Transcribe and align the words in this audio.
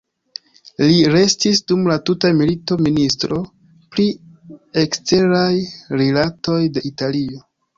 Li 0.91 0.95
restis 1.15 1.59
dum 1.71 1.83
la 1.91 1.97
tuta 2.09 2.31
milito 2.39 2.77
ministro 2.87 3.39
pri 3.93 4.07
eksteraj 4.85 5.47
rilatoj 6.03 6.59
de 6.79 6.87
Italio. 6.93 7.43